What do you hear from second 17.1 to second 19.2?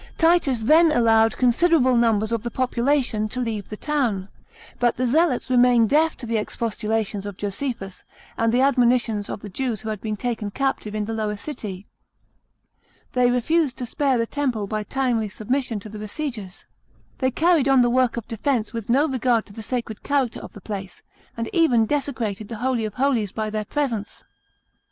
They carried on the work of defence with no